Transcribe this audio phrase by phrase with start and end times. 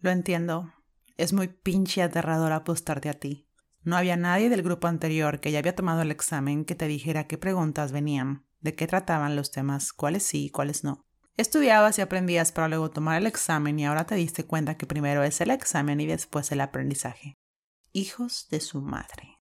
[0.00, 0.72] Lo entiendo.
[1.16, 3.46] Es muy pinche aterrador apostarte a ti.
[3.82, 7.26] No había nadie del grupo anterior que ya había tomado el examen que te dijera
[7.26, 11.06] qué preguntas venían, de qué trataban los temas, cuáles sí y cuáles no.
[11.36, 15.22] Estudiabas y aprendías para luego tomar el examen y ahora te diste cuenta que primero
[15.22, 17.38] es el examen y después el aprendizaje.
[17.92, 19.40] Hijos de su madre.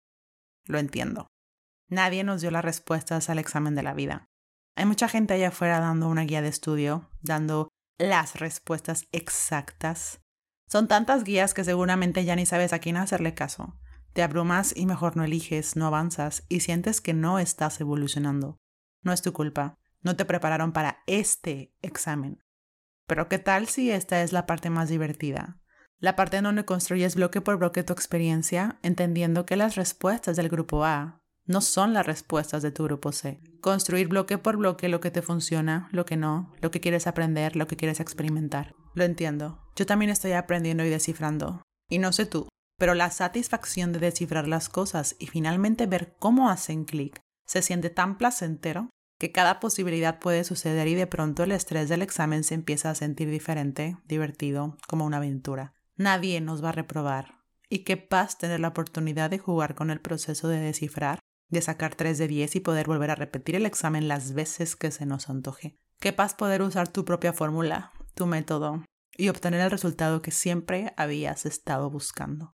[0.64, 1.28] Lo entiendo.
[1.88, 4.26] Nadie nos dio las respuestas al examen de la vida.
[4.76, 7.68] Hay mucha gente allá afuera dando una guía de estudio, dando
[7.98, 10.23] las respuestas exactas.
[10.66, 13.78] Son tantas guías que seguramente ya ni sabes a quién hacerle caso.
[14.12, 18.58] Te abrumas y mejor no eliges, no avanzas y sientes que no estás evolucionando.
[19.02, 19.78] No es tu culpa.
[20.02, 22.44] No te prepararon para este examen.
[23.06, 25.58] Pero ¿qué tal si esta es la parte más divertida?
[25.98, 30.84] La parte donde construyes bloque por bloque tu experiencia, entendiendo que las respuestas del grupo
[30.84, 33.40] A no son las respuestas de tu grupo C.
[33.60, 37.56] Construir bloque por bloque lo que te funciona, lo que no, lo que quieres aprender,
[37.56, 38.74] lo que quieres experimentar.
[38.94, 39.60] Lo entiendo.
[39.76, 41.62] Yo también estoy aprendiendo y descifrando.
[41.90, 42.48] Y no sé tú,
[42.78, 47.90] pero la satisfacción de descifrar las cosas y finalmente ver cómo hacen clic se siente
[47.90, 52.54] tan placentero que cada posibilidad puede suceder y de pronto el estrés del examen se
[52.54, 55.74] empieza a sentir diferente, divertido, como una aventura.
[55.96, 57.44] Nadie nos va a reprobar.
[57.68, 61.94] Y qué paz tener la oportunidad de jugar con el proceso de descifrar, de sacar
[61.94, 65.28] 3 de 10 y poder volver a repetir el examen las veces que se nos
[65.28, 65.78] antoje.
[66.00, 68.84] Qué paz poder usar tu propia fórmula, tu método,
[69.16, 72.54] y obtener el resultado que siempre habías estado buscando.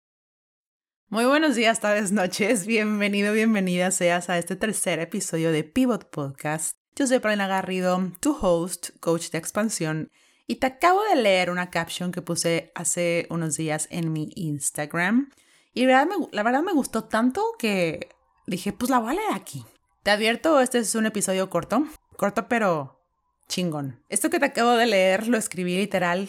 [1.08, 2.66] Muy buenos días, tardes, noches.
[2.66, 6.76] Bienvenido, bienvenida seas a este tercer episodio de Pivot Podcast.
[6.96, 10.10] Yo soy Paulina Garrido, tu host, coach de expansión,
[10.46, 15.30] y te acabo de leer una caption que puse hace unos días en mi Instagram.
[15.72, 18.08] Y la verdad, me, la verdad me gustó tanto que
[18.46, 19.64] dije, pues la voy a leer aquí.
[20.02, 21.84] Te advierto, este es un episodio corto,
[22.16, 23.03] corto pero
[23.48, 24.02] chingón.
[24.08, 26.28] Esto que te acabo de leer lo escribí literal.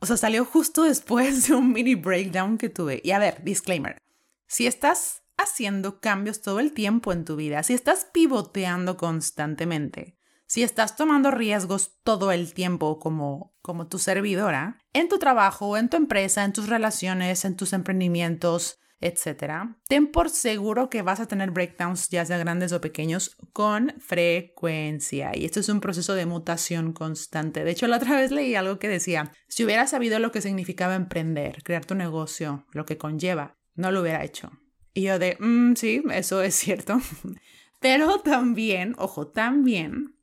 [0.00, 3.00] O sea, salió justo después de un mini breakdown que tuve.
[3.02, 3.98] Y a ver, disclaimer.
[4.46, 10.16] Si estás haciendo cambios todo el tiempo en tu vida, si estás pivoteando constantemente,
[10.46, 15.88] si estás tomando riesgos todo el tiempo como, como tu servidora, en tu trabajo, en
[15.88, 21.26] tu empresa, en tus relaciones, en tus emprendimientos, etc., ten por seguro que vas a
[21.26, 25.32] tener breakdowns, ya sea grandes o pequeños, con frecuencia.
[25.34, 27.64] Y esto es un proceso de mutación constante.
[27.64, 30.94] De hecho, la otra vez leí algo que decía, si hubieras sabido lo que significaba
[30.94, 34.50] emprender, crear tu negocio, lo que conlleva, no lo hubiera hecho.
[34.94, 36.98] Y yo de, mm, sí, eso es cierto.
[37.80, 40.16] Pero también, ojo, también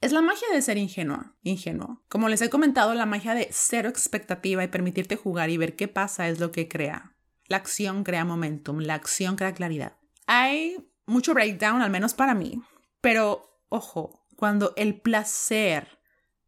[0.00, 2.04] es la magia de ser ingenua, ingenuo.
[2.08, 5.88] Como les he comentado, la magia de cero expectativa y permitirte jugar y ver qué
[5.88, 7.16] pasa es lo que crea.
[7.48, 9.96] La acción crea momentum, la acción crea claridad.
[10.26, 10.76] Hay
[11.06, 12.62] mucho breakdown, al menos para mí,
[13.00, 15.98] pero ojo, cuando el placer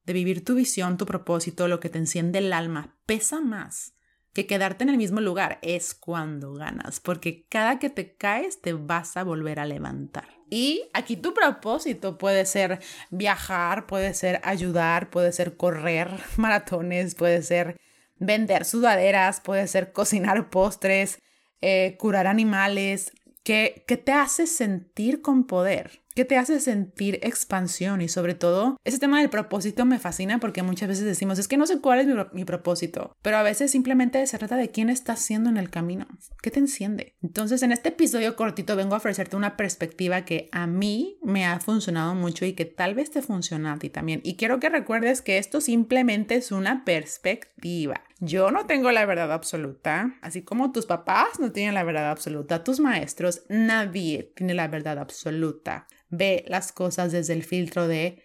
[0.05, 3.95] de vivir tu visión, tu propósito, lo que te enciende el alma, pesa más
[4.33, 8.73] que quedarte en el mismo lugar es cuando ganas, porque cada que te caes te
[8.73, 10.29] vas a volver a levantar.
[10.49, 17.43] Y aquí tu propósito puede ser viajar, puede ser ayudar, puede ser correr maratones, puede
[17.43, 17.81] ser
[18.21, 21.19] vender sudaderas, puede ser cocinar postres,
[21.61, 26.03] eh, curar animales, que, que te hace sentir con poder.
[26.13, 28.01] ¿Qué te hace sentir expansión?
[28.03, 31.57] Y sobre todo, ese tema del propósito me fascina porque muchas veces decimos, es que
[31.57, 35.21] no sé cuál es mi, propósito, pero a veces simplemente se trata de quién estás
[35.21, 36.09] siendo en el camino,
[36.43, 37.15] qué te enciende.
[37.23, 41.61] Entonces, en este episodio cortito vengo a ofrecerte una perspectiva que a mí me ha
[41.61, 44.21] funcionado mucho y que tal vez te funcione a ti también.
[44.25, 48.03] Y quiero que recuerdes que esto simplemente es una perspectiva.
[48.19, 52.65] Yo no tengo la verdad absoluta, así como tus papás no tienen la verdad absoluta,
[52.65, 58.23] tus maestros, nadie tiene la verdad absoluta ve las cosas desde el filtro de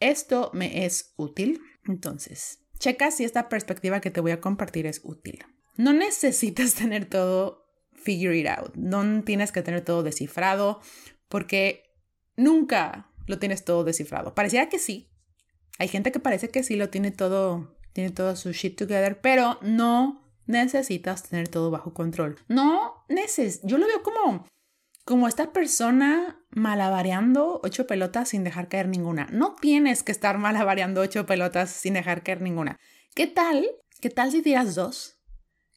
[0.00, 1.60] esto me es útil.
[1.86, 5.44] Entonces, checa si esta perspectiva que te voy a compartir es útil.
[5.76, 10.80] No necesitas tener todo figure out, no tienes que tener todo descifrado
[11.28, 11.82] porque
[12.36, 14.34] nunca lo tienes todo descifrado.
[14.34, 15.10] Pareciera que sí.
[15.78, 19.58] Hay gente que parece que sí lo tiene todo, tiene todo su shit together, pero
[19.62, 22.36] no necesitas tener todo bajo control.
[22.48, 24.46] No neces, yo lo veo como
[25.04, 29.28] como esta persona malabareando ocho pelotas sin dejar caer ninguna.
[29.30, 32.78] No tienes que estar malabareando ocho pelotas sin dejar caer ninguna.
[33.14, 33.66] ¿Qué tal?
[34.00, 35.18] ¿Qué tal si tiras dos?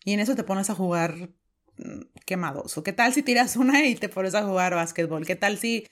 [0.03, 1.29] Y en eso te pones a jugar
[1.77, 2.77] mm, quemados.
[2.77, 5.25] ¿O qué tal si tiras una y te pones a jugar básquetbol?
[5.25, 5.87] ¿Qué tal si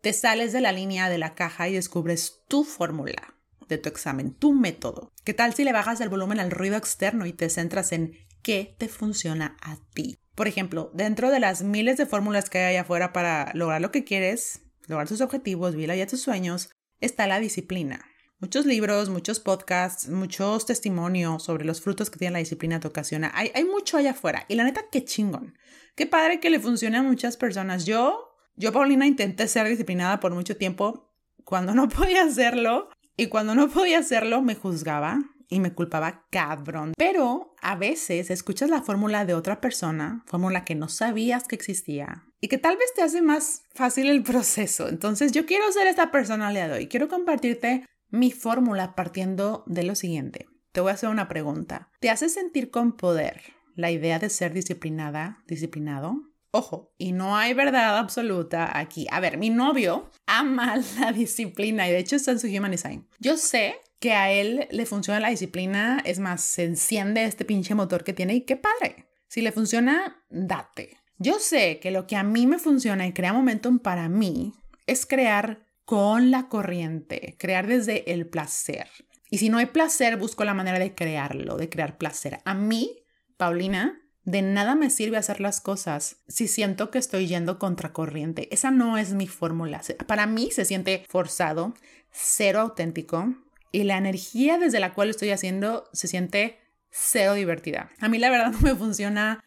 [0.00, 3.34] te sales de la línea de la caja y descubres tu fórmula
[3.68, 5.12] de tu examen, tu método?
[5.24, 8.74] ¿Qué tal si le bajas el volumen al ruido externo y te centras en qué
[8.78, 10.18] te funciona a ti?
[10.34, 13.90] Por ejemplo, dentro de las miles de fórmulas que hay allá afuera para lograr lo
[13.90, 18.04] que quieres, lograr tus objetivos, vivir ya tus sueños, está la disciplina.
[18.40, 23.30] muchos libros, muchos podcasts, muchos testimonios sobre los frutos que tiene la disciplina te ocasiona.
[23.34, 24.44] Hay, mucho allá afuera.
[24.48, 25.56] Y la neta, qué chingón.
[25.94, 27.86] Qué padre que le funcione a muchas personas.
[27.86, 31.14] Yo, yo, Paulina, intenté ser disciplinada por mucho tiempo.
[31.44, 35.18] Cuando no podía hacerlo, y cuando no podía hacerlo, me juzgaba
[35.52, 36.94] y me culpaba cabrón.
[36.96, 42.24] Pero a veces escuchas la fórmula de otra persona, fórmula que no sabías que existía
[42.40, 44.88] y que tal vez te hace más fácil el proceso.
[44.88, 46.88] Entonces yo quiero ser esta persona de hoy.
[46.88, 50.48] Quiero compartirte mi fórmula partiendo de lo siguiente.
[50.72, 51.90] Te voy a hacer una pregunta.
[52.00, 53.42] ¿Te hace sentir con poder
[53.74, 56.32] la idea de ser disciplinada, disciplinado?
[56.50, 59.06] Ojo, y no hay verdad absoluta aquí.
[59.10, 63.06] A ver, mi novio ama la disciplina y de hecho está en su Human Design.
[63.18, 67.76] Yo sé que a él le funciona la disciplina, es más, se enciende este pinche
[67.76, 69.06] motor que tiene y qué padre.
[69.28, 70.98] Si le funciona, date.
[71.18, 74.54] Yo sé que lo que a mí me funciona y crea momentum para mí
[74.88, 78.88] es crear con la corriente, crear desde el placer.
[79.30, 82.40] Y si no hay placer, busco la manera de crearlo, de crear placer.
[82.44, 83.04] A mí,
[83.36, 88.52] Paulina, de nada me sirve hacer las cosas si siento que estoy yendo contra corriente.
[88.52, 89.80] Esa no es mi fórmula.
[90.08, 91.74] Para mí se siente forzado,
[92.10, 93.32] cero auténtico,
[93.72, 96.58] y la energía desde la cual estoy haciendo se siente
[96.90, 97.90] cero divertida.
[98.00, 99.42] A mí la verdad no me funciona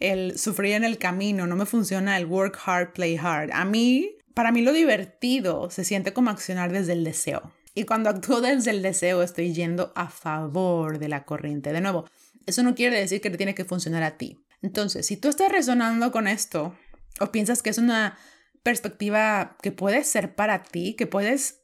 [0.00, 3.50] el sufrir en el camino, no me funciona el work hard, play hard.
[3.52, 7.52] A mí, para mí lo divertido se siente como accionar desde el deseo.
[7.74, 11.72] Y cuando actúo desde el deseo estoy yendo a favor de la corriente.
[11.72, 12.08] De nuevo,
[12.46, 14.44] eso no quiere decir que te tiene que funcionar a ti.
[14.62, 16.74] Entonces, si tú estás resonando con esto
[17.20, 18.18] o piensas que es una
[18.62, 21.57] perspectiva que puede ser para ti, que puedes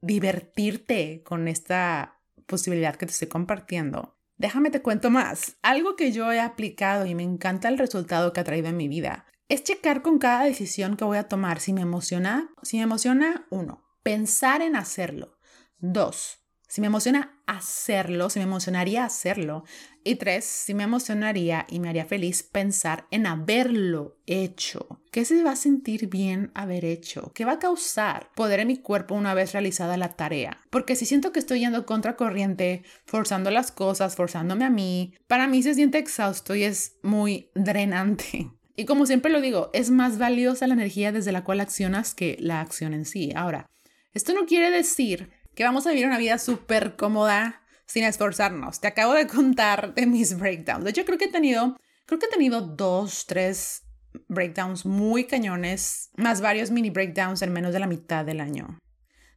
[0.00, 5.56] divertirte con esta posibilidad que te estoy compartiendo, déjame te cuento más.
[5.62, 8.88] Algo que yo he aplicado y me encanta el resultado que ha traído en mi
[8.88, 12.50] vida es checar con cada decisión que voy a tomar si me emociona.
[12.62, 15.38] Si me emociona, uno, pensar en hacerlo.
[15.78, 16.37] Dos,
[16.68, 19.64] si me emociona hacerlo, si me emocionaría hacerlo.
[20.04, 25.00] Y tres, si me emocionaría y me haría feliz pensar en haberlo hecho.
[25.10, 27.32] ¿Qué se va a sentir bien haber hecho?
[27.34, 30.58] ¿Qué va a causar poder en mi cuerpo una vez realizada la tarea?
[30.70, 35.48] Porque si siento que estoy yendo contra corriente, forzando las cosas, forzándome a mí, para
[35.48, 38.50] mí se siente exhausto y es muy drenante.
[38.76, 42.36] Y como siempre lo digo, es más valiosa la energía desde la cual accionas que
[42.38, 43.32] la acción en sí.
[43.34, 43.66] Ahora,
[44.14, 48.78] esto no quiere decir que vamos a vivir una vida súper cómoda sin esforzarnos.
[48.78, 50.84] Te acabo de contar de mis breakdowns.
[50.84, 51.76] De hecho, creo que he tenido,
[52.06, 53.82] creo que he tenido dos, tres
[54.28, 58.78] breakdowns muy cañones, más varios mini breakdowns en menos de la mitad del año.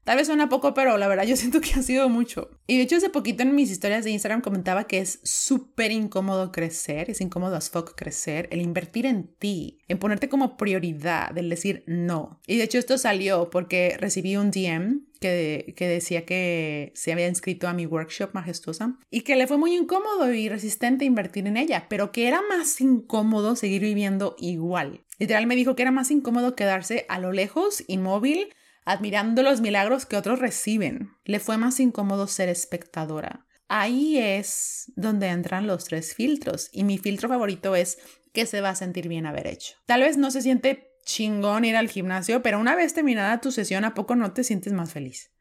[0.03, 2.50] Tal vez suena poco, pero la verdad yo siento que ha sido mucho.
[2.68, 6.51] Y de hecho hace poquito en mis historias de Instagram comentaba que es súper incómodo
[6.51, 11.50] crecer, es incómodo as fuck crecer, el invertir en ti, en ponerte como prioridad, el
[11.50, 12.39] decir no.
[12.48, 17.27] Y de hecho esto salió porque recibí un DM que, que, decía que se había
[17.27, 21.57] inscrito a mi workshop majestuosa y que le fue muy incómodo y resistente invertir en
[21.57, 25.01] ella, pero que era más incómodo seguir viviendo igual.
[25.19, 28.48] Literal me dijo que era más incómodo quedarse a lo lejos, inmóvil,
[28.85, 31.11] admirando los milagros que otros reciben.
[31.23, 33.45] Le fue más incómodo ser espectadora.
[33.67, 37.99] Ahí es donde entran los tres filtros y mi filtro favorito es
[38.33, 39.75] que se va a sentir bien haber hecho.
[39.85, 43.85] Tal vez no se siente chingón ir al gimnasio, pero una vez terminada tu sesión,
[43.85, 45.31] ¿a poco no te sientes más feliz?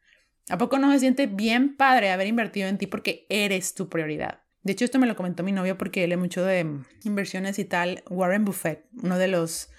[0.49, 4.41] ¿A poco no se siente bien padre haber invertido en ti porque eres tu prioridad?
[4.63, 6.65] De hecho, esto me lo comentó mi novio porque él lee mucho de
[7.03, 8.03] inversiones y tal.
[8.09, 9.71] Warren Buffett, uno de los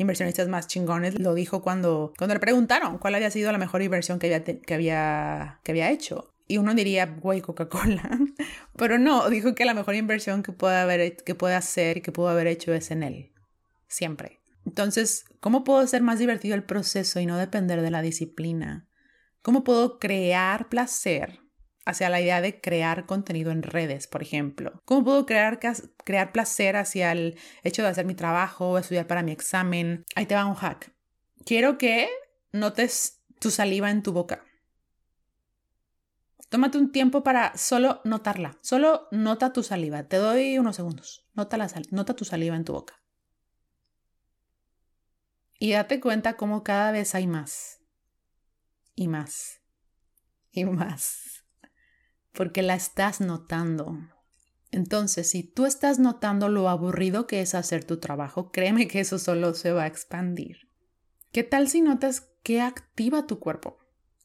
[0.00, 4.18] inversionistas más chingones, lo dijo cuando, cuando le preguntaron cuál había sido la mejor inversión
[4.18, 6.34] que había, que había, que había hecho.
[6.46, 8.10] Y uno diría, güey, Coca-Cola.
[8.76, 12.12] Pero no, dijo que la mejor inversión que puede, haber, que puede hacer y que
[12.12, 13.32] pudo haber hecho es en él.
[13.86, 14.40] Siempre.
[14.66, 18.88] Entonces, ¿cómo puedo hacer más divertido el proceso y no depender de la disciplina?
[19.42, 21.40] ¿Cómo puedo crear placer
[21.90, 24.80] hacia la idea de crear contenido en redes, por ejemplo.
[24.84, 25.58] ¿Cómo puedo crear,
[26.04, 30.04] crear placer hacia el hecho de hacer mi trabajo, estudiar para mi examen?
[30.14, 30.94] Ahí te va un hack.
[31.44, 32.08] Quiero que
[32.52, 34.44] notes tu saliva en tu boca.
[36.48, 38.58] Tómate un tiempo para solo notarla.
[38.60, 40.04] Solo nota tu saliva.
[40.04, 41.28] Te doy unos segundos.
[41.34, 43.00] Nota, la nota tu saliva en tu boca.
[45.58, 47.80] Y date cuenta cómo cada vez hay más.
[48.94, 49.60] Y más.
[50.52, 51.39] Y más
[52.40, 53.98] porque la estás notando.
[54.70, 59.18] Entonces, si tú estás notando lo aburrido que es hacer tu trabajo, créeme que eso
[59.18, 60.70] solo se va a expandir.
[61.32, 63.76] ¿Qué tal si notas qué activa tu cuerpo?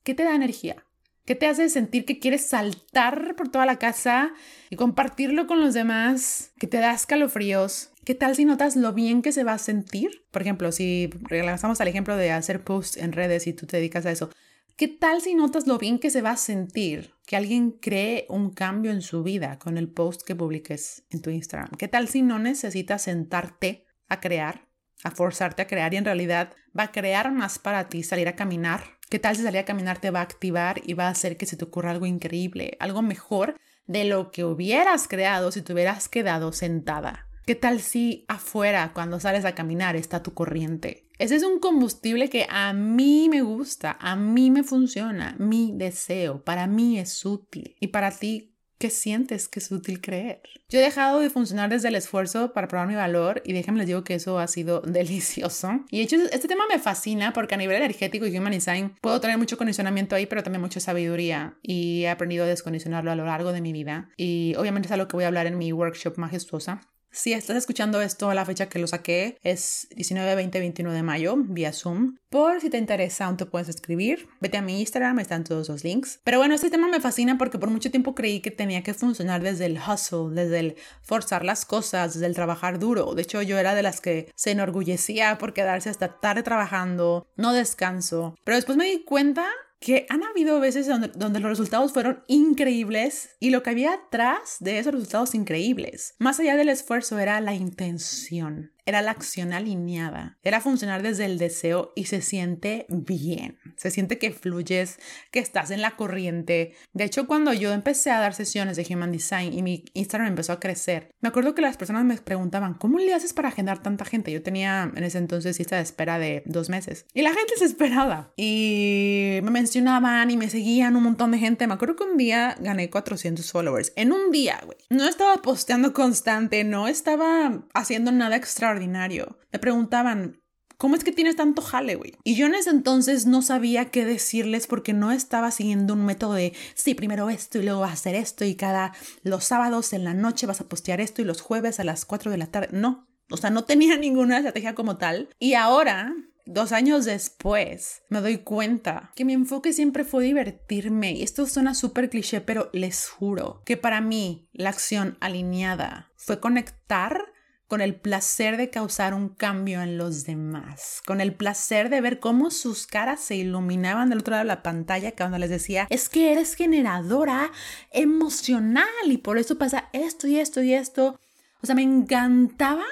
[0.03, 0.85] ¿Qué te da energía?
[1.25, 4.31] ¿Qué te hace sentir que quieres saltar por toda la casa
[4.69, 6.53] y compartirlo con los demás?
[6.57, 7.91] ¿Qué te da escalofríos?
[8.05, 10.23] ¿Qué tal si notas lo bien que se va a sentir?
[10.31, 14.05] Por ejemplo, si regresamos al ejemplo de hacer posts en redes y tú te dedicas
[14.05, 14.29] a eso,
[14.77, 18.49] ¿Qué tal si notas lo bien que se va a sentir que alguien cree un
[18.49, 21.69] cambio en su vida con el post que publiques en tu Instagram?
[21.77, 24.67] ¿Qué tal si no necesitas sentarte a crear,
[25.05, 28.35] a forzarte a crear y en realidad va a crear más para ti salir a
[28.35, 28.83] caminar?
[29.09, 31.45] ¿Qué tal si salir a caminar te va a activar y va a hacer que
[31.45, 33.55] se te ocurra algo increíble, algo mejor
[33.87, 37.29] de lo que hubieras creado si te hubieras quedado sentada?
[37.45, 41.07] ¿Qué tal si afuera, cuando sales a caminar, está tu corriente?
[41.19, 46.43] Ese es un combustible que a mí me gusta, a mí me funciona, mi deseo,
[46.43, 47.75] para mí es útil.
[47.79, 50.41] Y para ti, ¿Qué sientes que es útil creer?
[50.67, 53.87] Yo he dejado de funcionar desde el esfuerzo para probar mi valor y déjenme les
[53.87, 55.85] digo que eso ha sido delicioso.
[55.89, 59.21] Y de hecho, este tema me fascina porque a nivel energético y human design puedo
[59.21, 63.25] tener mucho condicionamiento ahí, pero también mucha sabiduría y he aprendido a descondicionarlo a lo
[63.25, 64.09] largo de mi vida.
[64.17, 66.81] Y obviamente es algo que voy a hablar en mi workshop majestuosa.
[67.15, 71.37] Si estás escuchando esto, la fecha que lo saqué es 19, 20, 21 de mayo
[71.37, 72.17] vía Zoom.
[72.29, 74.27] Por si te interesa, aún te puedes escribir.
[74.41, 76.19] Vete a mi Instagram, están todos los links.
[76.25, 79.41] Pero bueno, este tema me fascina porque por mucho tiempo creí que tenía que funcionar
[79.41, 83.15] desde el hustle, desde el forzar las cosas, desde el trabajar duro.
[83.15, 87.53] De hecho, yo era de las que se enorgullecía por quedarse hasta tarde trabajando, no
[87.53, 88.35] descanso.
[88.43, 89.45] Pero después me di cuenta
[89.79, 94.57] que han habido veces donde, donde, los resultados fueron increíbles y lo que había atrás
[94.59, 100.37] de esos resultados increíbles, más allá del esfuerzo, era la intención era la acción alineada,
[100.43, 104.99] era funcionar desde el deseo y se siente bien, se siente que fluyes,
[105.31, 106.73] que estás en la corriente.
[106.93, 110.53] De hecho, cuando yo empecé a dar sesiones de Human Design y mi Instagram empezó
[110.53, 114.05] a crecer, me acuerdo que las personas me preguntaban, ¿cómo le haces para agendar tanta
[114.05, 114.31] gente?
[114.31, 117.65] Yo tenía en ese entonces lista de espera de dos meses y la gente se
[117.65, 121.65] esperaba y me mencionaban y me seguían un montón de gente.
[121.65, 123.93] Me acuerdo que un día gané 400 followers.
[123.95, 124.77] En un día, güey.
[124.89, 130.41] No estaba posteando constante, no estaba haciendo nada extraordinario me preguntaban,
[130.77, 131.99] ¿cómo es que tienes tanto jale?
[132.23, 136.33] Y yo en ese entonces no sabía qué decirles porque no estaba siguiendo un método
[136.33, 140.03] de, sí, primero esto y luego vas a hacer esto y cada los sábados en
[140.03, 142.69] la noche vas a postear esto y los jueves a las 4 de la tarde.
[142.71, 145.29] No, o sea, no tenía ninguna estrategia como tal.
[145.39, 146.13] Y ahora
[146.47, 151.73] Dos años después me doy cuenta que mi enfoque siempre fue divertirme y esto suena
[151.73, 157.25] súper cliché, pero les juro que para mí la acción alineada fue conectar
[157.67, 162.19] con el placer de causar un cambio en los demás, con el placer de ver
[162.19, 166.09] cómo sus caras se iluminaban del otro lado de la pantalla cuando les decía, es
[166.09, 167.51] que eres generadora
[167.91, 171.19] emocional y por eso pasa esto y esto y esto.
[171.61, 172.85] O sea, me encantaba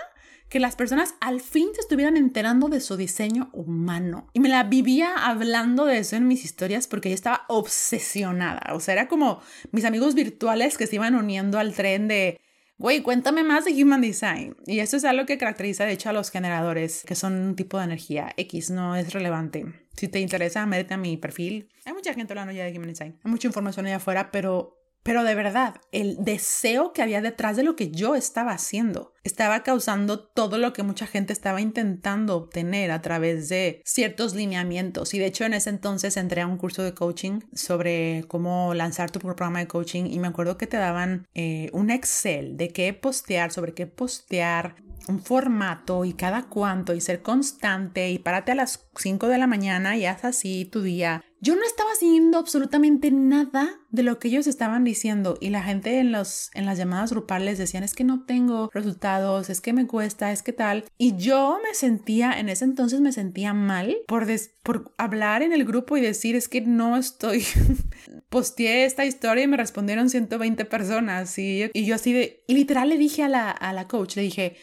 [0.49, 4.29] que las personas al fin se estuvieran enterando de su diseño humano.
[4.33, 8.75] Y me la vivía hablando de eso en mis historias porque yo estaba obsesionada.
[8.75, 12.39] O sea, era como mis amigos virtuales que se iban uniendo al tren de
[12.83, 14.57] güey, cuéntame más de Human Design.
[14.67, 17.77] Y eso es algo que caracteriza, de hecho, a los generadores, que son un tipo
[17.77, 19.65] de energía X, no es relevante.
[19.95, 21.69] Si te interesa, métete a mi perfil.
[21.85, 23.17] Hay mucha gente hablando ya de Human Design.
[23.23, 27.63] Hay mucha información allá afuera, pero pero de verdad, el deseo que había detrás de
[27.63, 32.91] lo que yo estaba haciendo estaba causando todo lo que mucha gente estaba intentando obtener
[32.91, 35.13] a través de ciertos lineamientos.
[35.13, 39.11] Y de hecho en ese entonces entré a un curso de coaching sobre cómo lanzar
[39.11, 42.93] tu programa de coaching y me acuerdo que te daban eh, un Excel de qué
[42.93, 44.75] postear, sobre qué postear,
[45.07, 49.47] un formato y cada cuánto y ser constante y párate a las 5 de la
[49.47, 54.29] mañana y haz así tu día yo no estaba siguiendo absolutamente nada de lo que
[54.29, 55.37] ellos estaban diciendo.
[55.41, 59.49] Y la gente en, los, en las llamadas grupales decían es que no tengo resultados,
[59.49, 60.85] es que me cuesta, es que tal.
[60.97, 64.25] Y yo me sentía, en ese entonces me sentía mal por,
[64.63, 67.45] por hablar en el grupo y decir es que no estoy...
[68.29, 71.37] Posteé esta historia y me respondieron 120 personas.
[71.37, 72.45] Y, y yo así de...
[72.47, 74.55] Y literal le dije a la, a la coach, le dije,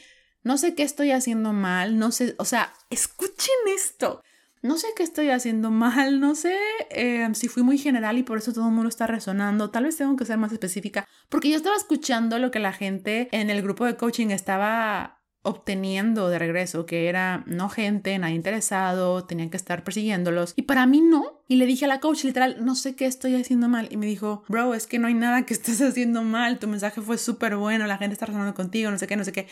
[0.42, 4.22] no sé qué estoy haciendo mal, no sé, o sea, escuchen esto
[4.62, 6.56] no sé qué estoy haciendo mal, no sé
[6.90, 9.96] eh, si fui muy general y por eso todo el mundo está resonando, tal vez
[9.96, 13.62] tengo que ser más específica, porque yo estaba escuchando lo que la gente en el
[13.62, 19.56] grupo de coaching estaba obteniendo de regreso, que era no gente, nadie interesado, tenían que
[19.56, 20.52] estar persiguiéndolos.
[20.56, 21.42] Y para mí no.
[21.48, 23.88] Y le dije a la coach literal, no sé qué estoy haciendo mal.
[23.90, 27.00] Y me dijo, bro, es que no hay nada que estés haciendo mal, tu mensaje
[27.00, 29.48] fue súper bueno, la gente está resonando contigo, no sé qué, no sé qué.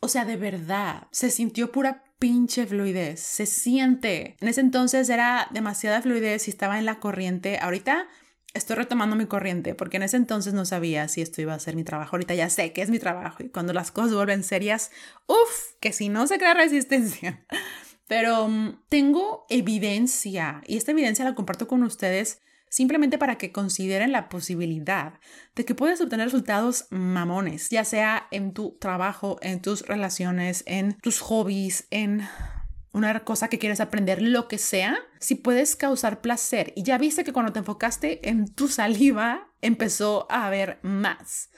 [0.00, 4.36] O sea, de verdad, se sintió pura pinche fluidez, se siente.
[4.40, 7.58] En ese entonces era demasiada fluidez y estaba en la corriente.
[7.58, 8.06] Ahorita
[8.54, 11.74] estoy retomando mi corriente porque en ese entonces no sabía si esto iba a ser
[11.74, 12.14] mi trabajo.
[12.14, 14.90] Ahorita ya sé que es mi trabajo y cuando las cosas vuelven serias,
[15.26, 17.44] uff, que si no se crea resistencia.
[18.06, 24.12] Pero mm, tengo evidencia y esta evidencia la comparto con ustedes simplemente para que consideren
[24.12, 25.20] la posibilidad
[25.54, 30.96] de que puedes obtener resultados mamones, ya sea en tu trabajo, en tus relaciones, en
[31.02, 32.26] tus hobbies, en
[32.92, 36.72] una cosa que quieres aprender, lo que sea, si puedes causar placer.
[36.76, 41.50] Y ya viste que cuando te enfocaste en tu saliva, empezó a haber más.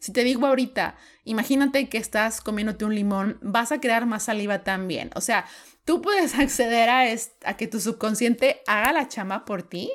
[0.00, 4.64] Si te digo ahorita, imagínate que estás comiéndote un limón, vas a crear más saliva
[4.64, 5.10] también.
[5.14, 5.46] O sea,
[5.84, 7.04] tú puedes acceder a,
[7.44, 9.90] a que tu subconsciente haga la chamba por ti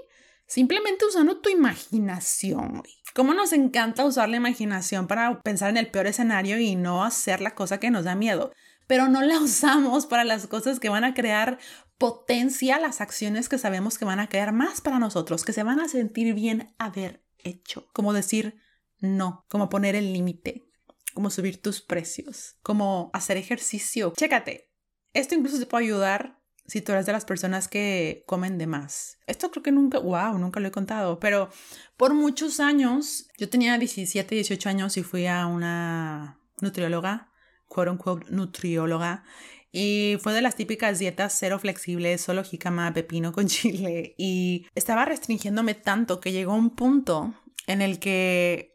[0.54, 2.84] simplemente usando tu imaginación.
[3.16, 7.42] ¿Cómo nos encanta usar la imaginación para pensar en el peor escenario y no hacer
[7.42, 8.54] la cosa que nos da miedo?
[8.86, 11.58] Pero no la usamos para las cosas que van a crear
[11.98, 15.80] potencia, las acciones que sabemos que van a crear más para nosotros, que se van
[15.80, 17.88] a sentir bien haber hecho.
[17.92, 18.56] Como decir
[19.00, 20.70] no, como poner el límite,
[21.16, 24.14] como subir tus precios, como hacer ejercicio.
[24.16, 24.70] Chécate,
[25.14, 29.18] esto incluso te puede ayudar si tú eres de las personas que comen de más.
[29.28, 31.50] Esto creo que nunca, wow, nunca lo he contado, pero
[31.98, 37.32] por muchos años, yo tenía 17, 18 años y fui a una nutrióloga,
[37.68, 39.24] quote unquote nutrióloga,
[39.72, 45.06] y fue de las típicas dietas cero flexibles, solo jicama, pepino con chile, y estaba
[45.06, 47.34] restringiéndome tanto que llegó un punto
[47.68, 48.73] en el que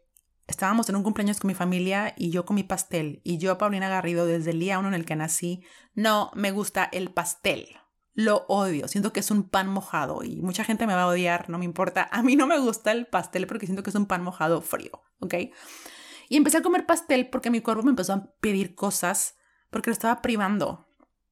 [0.49, 3.21] estábamos en un cumpleaños con mi familia y yo con mi pastel.
[3.23, 5.63] Y yo, Paulina Garrido, desde el día uno en el que nací,
[5.93, 7.67] no me gusta el pastel.
[8.13, 11.49] Lo odio, siento que es un pan mojado y mucha gente me va a odiar,
[11.49, 12.09] no me importa.
[12.11, 15.03] A mí no me gusta el pastel porque siento que es un pan mojado frío,
[15.19, 15.35] ¿ok?
[16.27, 19.35] Y empecé a comer pastel porque mi cuerpo me empezó a pedir cosas
[19.69, 20.87] porque lo estaba privando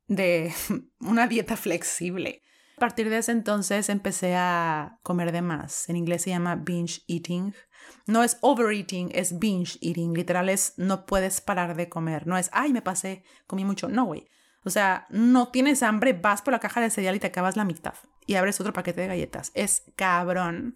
[0.07, 0.53] de
[0.99, 2.43] una dieta flexible.
[2.77, 5.89] A partir de ese entonces empecé a comer de más.
[5.89, 7.55] En inglés se llama binge eating.
[8.05, 10.13] No es overeating, es binge eating.
[10.13, 12.27] Literal es no puedes parar de comer.
[12.27, 13.89] No es, ay, me pasé, comí mucho.
[13.89, 14.27] No, güey.
[14.63, 17.65] O sea, no tienes hambre, vas por la caja de cereal y te acabas la
[17.65, 17.95] mitad.
[18.27, 19.51] Y abres otro paquete de galletas.
[19.55, 20.75] Es cabrón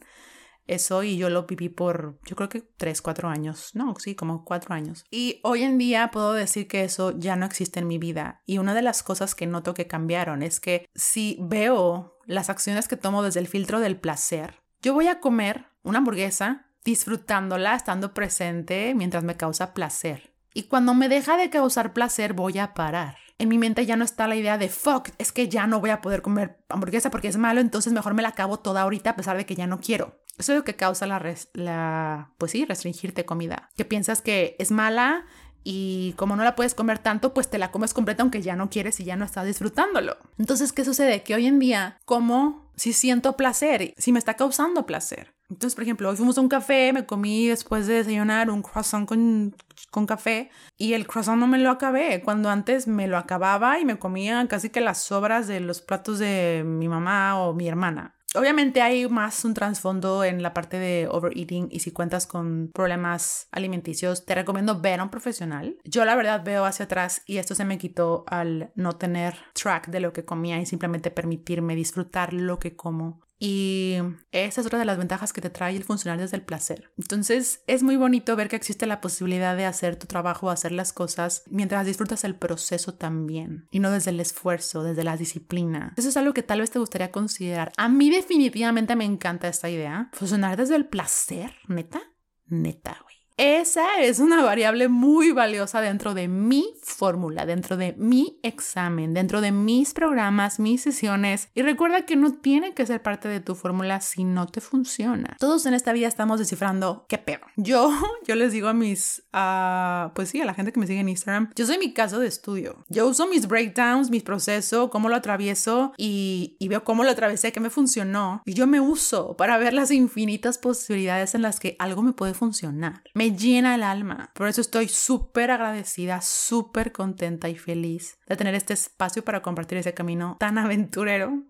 [0.68, 4.46] eso y yo lo viví por, yo creo que tres, cuatro años, no, sí, como
[4.46, 5.06] cuatro años.
[5.12, 8.42] Y hoy en día puedo decir que eso ya no existe en mi vida.
[8.46, 12.88] Y una de las cosas que noto que cambiaron es que si veo las acciones
[12.88, 18.14] que tomo desde el filtro del placer, yo voy a comer una hamburguesa disfrutándola, estando
[18.14, 20.34] presente mientras me causa placer.
[20.54, 23.18] Y cuando me deja de causar placer, voy a parar.
[23.38, 25.90] En mi mente ya no está la idea de fuck, es que ya no voy
[25.90, 29.16] a poder comer hamburguesa porque es malo, entonces mejor me la acabo toda ahorita a
[29.16, 30.22] pesar de que ya no quiero.
[30.42, 33.70] Eso es lo que causa la, pues sí, restringirte comida.
[33.78, 35.26] Que piensas que es mala
[35.64, 38.72] y como no la puedes comer tanto, pues te la comes completa aunque ya no
[38.72, 40.18] quieres y ya no estás disfrutándolo.
[40.40, 41.22] Entonces, ¿qué sucede?
[41.22, 45.36] Que hoy en día como si siento placer, si me está causando placer.
[45.52, 49.08] Entonces, por ejemplo, hoy fuimos a un café, me comí después de desayunar un croissant
[49.08, 49.56] con,
[49.92, 53.86] con café y el croissant no me lo acabé, cuando antes me lo acababa y
[53.86, 58.16] me comía casi que las sobras de los platos de mi mamá o mi hermana.
[58.34, 63.48] Obviamente hay más un trasfondo en la parte de overeating y si cuentas con problemas
[63.52, 65.78] alimenticios, te recomiendo ver a un profesional.
[65.84, 69.88] Yo la verdad veo hacia atrás y esto se me quitó al no tener track
[69.90, 73.96] de lo que comía y simplemente permitirme disfrutar lo que como y
[74.32, 76.94] esa es otra de las ventajas que te trae el funcionar desde el placer.
[76.96, 80.94] Entonces es muy bonito ver que existe la posibilidad de hacer tu trabajo, hacer las
[80.94, 85.96] cosas mientras disfrutas el proceso también y no desde el esfuerzo, desde la disciplina.
[85.98, 87.72] Eso es algo que tal vez te gustaría considerar.
[87.78, 90.12] A mí definitivamente me encanta esta idea.
[90.14, 92.00] Funcionar desde el placer, neta,
[92.46, 93.21] neta, güey.
[93.44, 99.42] Esa es una variable muy valiosa dentro de mi fórmula, dentro de mi examen, dentro
[99.42, 101.50] de mis programas, mis sesiones.
[101.56, 105.38] Y recuerda que no tiene que ser parte de tu fórmula si no te funciona.
[105.40, 107.40] Todos en esta vida estamos descifrando qué pedo.
[107.56, 107.92] Yo,
[108.28, 111.10] yo les digo a mis, uh, pues sí, a la gente que me sigue en
[111.10, 112.86] Instagram, yo soy mi caso de estudio.
[112.90, 117.52] Yo uso mis breakdowns, mis procesos, cómo lo atravieso y, y veo cómo lo atravesé,
[117.52, 118.44] qué me funcionó.
[118.46, 122.36] Y yo me uso para ver las infinitas posibilidades en las que algo me puede
[122.36, 123.02] funcionar.
[123.38, 124.32] Llena el alma.
[124.34, 129.78] Por eso estoy súper agradecida, súper contenta y feliz de tener este espacio para compartir
[129.78, 131.44] ese camino tan aventurero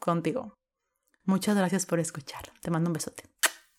[0.00, 0.54] contigo.
[1.24, 2.42] Muchas gracias por escuchar.
[2.60, 3.33] Te mando un besote.